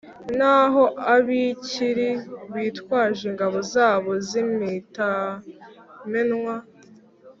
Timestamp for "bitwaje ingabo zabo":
2.53-4.11